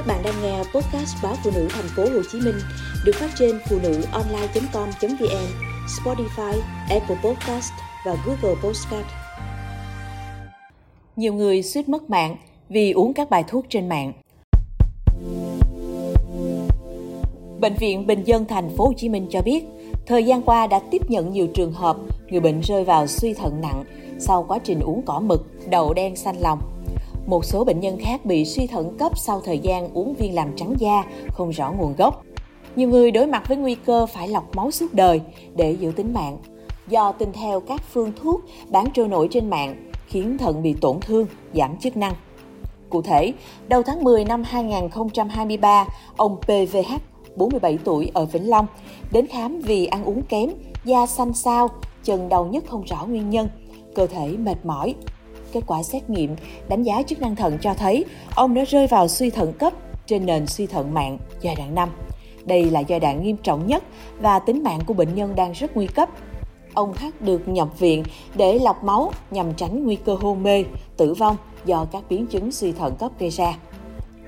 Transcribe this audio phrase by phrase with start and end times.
[0.00, 2.54] Các bạn đang nghe podcast báo phụ nữ thành phố Hồ Chí Minh
[3.04, 5.46] được phát trên phụ nữ online.com.vn,
[5.86, 7.72] Spotify, Apple Podcast
[8.06, 9.06] và Google Podcast.
[11.16, 12.36] Nhiều người suýt mất mạng
[12.68, 14.12] vì uống các bài thuốc trên mạng.
[17.60, 19.64] Bệnh viện Bình dân thành phố Hồ Chí Minh cho biết,
[20.06, 21.96] thời gian qua đã tiếp nhận nhiều trường hợp
[22.28, 23.84] người bệnh rơi vào suy thận nặng
[24.18, 26.58] sau quá trình uống cỏ mực, đậu đen xanh lòng
[27.30, 30.56] một số bệnh nhân khác bị suy thận cấp sau thời gian uống viên làm
[30.56, 32.22] trắng da, không rõ nguồn gốc.
[32.76, 35.20] Nhiều người đối mặt với nguy cơ phải lọc máu suốt đời
[35.56, 36.38] để giữ tính mạng.
[36.88, 41.00] Do tin theo các phương thuốc bán trôi nổi trên mạng khiến thận bị tổn
[41.00, 42.12] thương, giảm chức năng.
[42.90, 43.32] Cụ thể,
[43.68, 46.92] đầu tháng 10 năm 2023, ông PVH,
[47.36, 48.66] 47 tuổi ở Vĩnh Long,
[49.12, 50.50] đến khám vì ăn uống kém,
[50.84, 51.68] da xanh xao,
[52.04, 53.48] chân đau nhức không rõ nguyên nhân,
[53.94, 54.94] cơ thể mệt mỏi,
[55.52, 56.36] Kết quả xét nghiệm
[56.68, 58.04] đánh giá chức năng thận cho thấy
[58.34, 59.72] ông đã rơi vào suy thận cấp
[60.06, 61.88] trên nền suy thận mạng giai đoạn 5.
[62.44, 63.84] Đây là giai đoạn nghiêm trọng nhất
[64.20, 66.08] và tính mạng của bệnh nhân đang rất nguy cấp.
[66.74, 70.64] Ông H được nhập viện để lọc máu nhằm tránh nguy cơ hôn mê,
[70.96, 73.54] tử vong do các biến chứng suy thận cấp gây ra.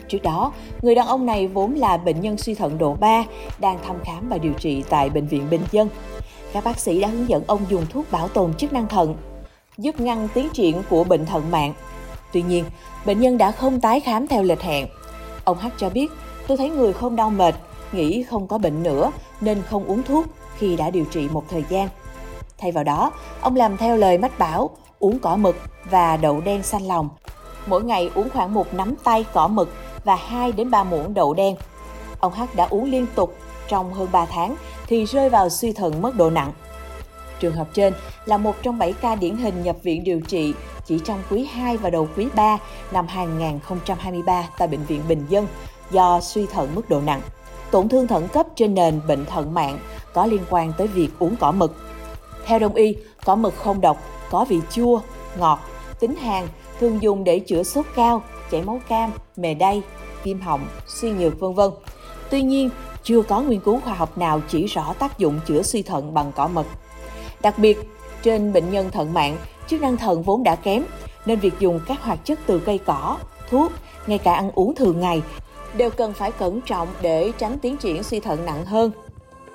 [0.08, 0.52] Trước đó,
[0.82, 3.24] người đàn ông này vốn là bệnh nhân suy thận độ 3,
[3.58, 5.88] đang thăm khám và điều trị tại Bệnh viện Bình Dân.
[6.52, 9.16] Các bác sĩ đã hướng dẫn ông dùng thuốc bảo tồn chức năng thận
[9.82, 11.74] giúp ngăn tiến triển của bệnh thận mạng.
[12.32, 12.64] Tuy nhiên,
[13.06, 14.86] bệnh nhân đã không tái khám theo lịch hẹn.
[15.44, 16.12] Ông H cho biết,
[16.46, 17.54] tôi thấy người không đau mệt,
[17.92, 20.26] nghĩ không có bệnh nữa nên không uống thuốc
[20.58, 21.88] khi đã điều trị một thời gian.
[22.58, 25.56] Thay vào đó, ông làm theo lời mách bảo, uống cỏ mực
[25.90, 27.08] và đậu đen xanh lòng.
[27.66, 29.74] Mỗi ngày uống khoảng một nắm tay cỏ mực
[30.04, 31.56] và 2 đến 3 muỗng đậu đen.
[32.20, 33.34] Ông H đã uống liên tục
[33.68, 36.52] trong hơn 3 tháng thì rơi vào suy thận mức độ nặng.
[37.42, 37.92] Trường hợp trên
[38.24, 40.54] là một trong 7 ca điển hình nhập viện điều trị
[40.86, 42.58] chỉ trong quý 2 và đầu quý 3
[42.92, 45.46] năm 2023 tại Bệnh viện Bình Dân
[45.90, 47.20] do suy thận mức độ nặng.
[47.70, 49.78] Tổn thương thận cấp trên nền bệnh thận mạng
[50.12, 51.76] có liên quan tới việc uống cỏ mực.
[52.44, 53.98] Theo đông y, cỏ mực không độc,
[54.30, 55.00] có vị chua,
[55.38, 55.60] ngọt,
[56.00, 56.48] tính hàn,
[56.80, 59.82] thường dùng để chữa sốt cao, chảy máu cam, mề đay,
[60.24, 61.70] viêm họng, suy nhược vân vân.
[62.30, 62.70] Tuy nhiên,
[63.02, 66.32] chưa có nghiên cứu khoa học nào chỉ rõ tác dụng chữa suy thận bằng
[66.36, 66.66] cỏ mực.
[67.42, 67.78] Đặc biệt,
[68.22, 69.36] trên bệnh nhân thận mạng,
[69.66, 70.84] chức năng thận vốn đã kém,
[71.26, 73.18] nên việc dùng các hoạt chất từ cây cỏ,
[73.50, 73.72] thuốc,
[74.06, 75.22] ngay cả ăn uống thường ngày
[75.76, 78.90] đều cần phải cẩn trọng để tránh tiến triển suy thận nặng hơn.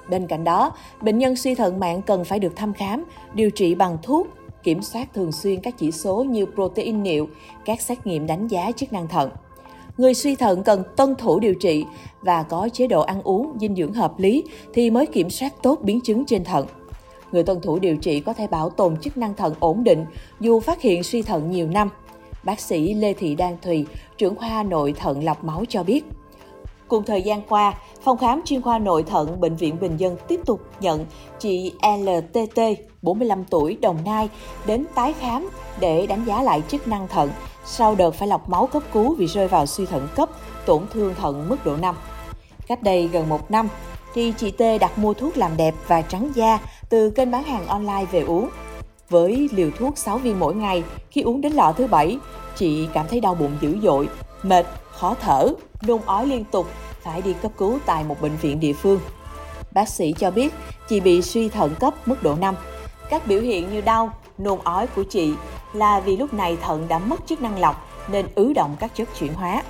[0.09, 0.71] Bên cạnh đó,
[1.01, 4.27] bệnh nhân suy thận mạng cần phải được thăm khám, điều trị bằng thuốc,
[4.63, 7.27] kiểm soát thường xuyên các chỉ số như protein niệu,
[7.65, 9.29] các xét nghiệm đánh giá chức năng thận.
[9.97, 11.85] Người suy thận cần tuân thủ điều trị
[12.21, 14.43] và có chế độ ăn uống, dinh dưỡng hợp lý
[14.73, 16.65] thì mới kiểm soát tốt biến chứng trên thận.
[17.31, 20.05] Người tuân thủ điều trị có thể bảo tồn chức năng thận ổn định
[20.39, 21.89] dù phát hiện suy thận nhiều năm.
[22.43, 23.85] Bác sĩ Lê Thị Đan Thùy,
[24.17, 26.05] trưởng khoa nội thận lọc máu cho biết.
[26.87, 27.73] Cùng thời gian qua,
[28.03, 31.05] phòng khám chuyên khoa nội thận Bệnh viện Bình Dân tiếp tục nhận
[31.39, 32.59] chị LTT,
[33.01, 34.29] 45 tuổi, Đồng Nai,
[34.65, 35.49] đến tái khám
[35.79, 37.29] để đánh giá lại chức năng thận
[37.65, 40.29] sau đợt phải lọc máu cấp cứu vì rơi vào suy thận cấp,
[40.65, 41.95] tổn thương thận mức độ 5.
[42.67, 43.69] Cách đây gần một năm,
[44.13, 46.59] thì chị T đặt mua thuốc làm đẹp và trắng da
[46.89, 48.49] từ kênh bán hàng online về uống.
[49.09, 52.17] Với liều thuốc 6 viên mỗi ngày, khi uống đến lọ thứ bảy,
[52.55, 54.09] chị cảm thấy đau bụng dữ dội,
[54.43, 55.49] mệt, khó thở,
[55.87, 56.67] nôn ói liên tục,
[57.01, 58.99] phải đi cấp cứu tại một bệnh viện địa phương.
[59.71, 60.53] Bác sĩ cho biết
[60.89, 62.55] chị bị suy thận cấp mức độ 5.
[63.09, 65.33] Các biểu hiện như đau, nôn ói của chị
[65.73, 69.09] là vì lúc này thận đã mất chức năng lọc nên ứ động các chất
[69.19, 69.63] chuyển hóa.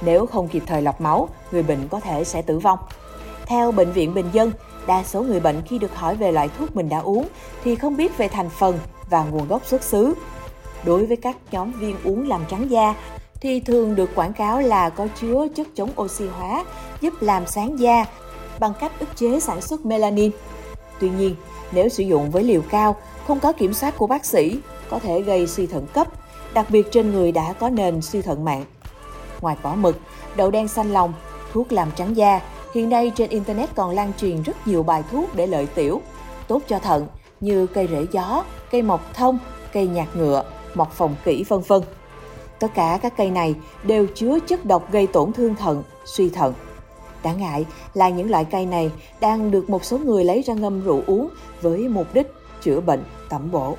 [0.00, 2.78] Nếu không kịp thời lọc máu, người bệnh có thể sẽ tử vong.
[3.46, 4.50] Theo Bệnh viện Bình Dân,
[4.86, 7.28] đa số người bệnh khi được hỏi về loại thuốc mình đã uống
[7.64, 8.78] thì không biết về thành phần
[9.10, 10.14] và nguồn gốc xuất xứ.
[10.84, 12.94] Đối với các nhóm viên uống làm trắng da
[13.40, 16.64] thì thường được quảng cáo là có chứa chất chống oxy hóa,
[17.00, 18.04] giúp làm sáng da
[18.58, 20.30] bằng cách ức chế sản xuất melanin.
[21.00, 21.36] Tuy nhiên,
[21.72, 22.96] nếu sử dụng với liều cao,
[23.26, 24.58] không có kiểm soát của bác sĩ,
[24.90, 26.08] có thể gây suy thận cấp,
[26.54, 28.64] đặc biệt trên người đã có nền suy thận mạng.
[29.40, 29.96] Ngoài vỏ mực,
[30.36, 31.12] đậu đen xanh lòng,
[31.52, 32.40] thuốc làm trắng da,
[32.74, 36.00] Hiện nay trên Internet còn lan truyền rất nhiều bài thuốc để lợi tiểu,
[36.48, 37.06] tốt cho thận
[37.40, 39.38] như cây rễ gió, cây mộc thông,
[39.72, 40.44] cây nhạt ngựa,
[40.74, 41.82] mọc phòng kỹ vân vân.
[42.58, 46.54] Tất cả các cây này đều chứa chất độc gây tổn thương thận, suy thận.
[47.22, 48.90] Đáng ngại là những loại cây này
[49.20, 51.28] đang được một số người lấy ra ngâm rượu uống
[51.62, 52.32] với mục đích
[52.62, 53.76] chữa bệnh tẩm bổ.